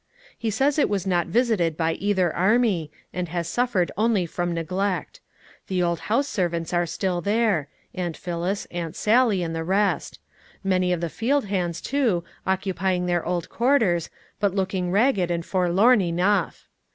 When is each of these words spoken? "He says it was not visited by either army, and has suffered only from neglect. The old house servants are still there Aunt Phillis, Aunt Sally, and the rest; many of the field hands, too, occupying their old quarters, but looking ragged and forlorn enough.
"He 0.35 0.49
says 0.49 0.79
it 0.79 0.89
was 0.89 1.05
not 1.05 1.27
visited 1.27 1.77
by 1.77 1.93
either 1.93 2.35
army, 2.35 2.91
and 3.13 3.29
has 3.29 3.47
suffered 3.47 3.91
only 3.95 4.25
from 4.25 4.51
neglect. 4.51 5.19
The 5.67 5.83
old 5.83 5.99
house 6.09 6.27
servants 6.27 6.73
are 6.73 6.87
still 6.87 7.21
there 7.21 7.67
Aunt 7.93 8.17
Phillis, 8.17 8.65
Aunt 8.71 8.95
Sally, 8.95 9.43
and 9.43 9.55
the 9.55 9.63
rest; 9.63 10.19
many 10.63 10.91
of 10.91 11.01
the 11.01 11.09
field 11.11 11.45
hands, 11.45 11.81
too, 11.81 12.23
occupying 12.47 13.05
their 13.05 13.23
old 13.23 13.47
quarters, 13.49 14.09
but 14.39 14.55
looking 14.55 14.89
ragged 14.89 15.29
and 15.29 15.45
forlorn 15.45 16.01
enough. 16.01 16.67